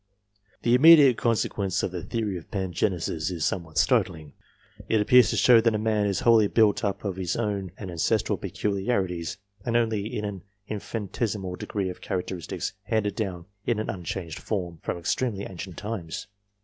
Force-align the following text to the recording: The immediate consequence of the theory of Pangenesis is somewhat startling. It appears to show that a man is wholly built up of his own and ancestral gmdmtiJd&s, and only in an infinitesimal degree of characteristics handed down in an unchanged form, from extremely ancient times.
The 0.63 0.73
immediate 0.73 1.15
consequence 1.15 1.83
of 1.83 1.91
the 1.91 2.01
theory 2.01 2.35
of 2.35 2.49
Pangenesis 2.49 3.29
is 3.29 3.45
somewhat 3.45 3.77
startling. 3.77 4.33
It 4.89 4.99
appears 4.99 5.29
to 5.29 5.37
show 5.37 5.61
that 5.61 5.75
a 5.75 5.77
man 5.77 6.07
is 6.07 6.21
wholly 6.21 6.47
built 6.47 6.83
up 6.83 7.05
of 7.05 7.17
his 7.17 7.35
own 7.35 7.71
and 7.77 7.91
ancestral 7.91 8.39
gmdmtiJd&s, 8.39 9.37
and 9.63 9.77
only 9.77 10.07
in 10.17 10.25
an 10.25 10.41
infinitesimal 10.67 11.55
degree 11.55 11.89
of 11.89 12.01
characteristics 12.01 12.73
handed 12.85 13.13
down 13.15 13.45
in 13.67 13.77
an 13.79 13.91
unchanged 13.91 14.39
form, 14.39 14.79
from 14.81 14.97
extremely 14.97 15.43
ancient 15.43 15.77
times. 15.77 16.25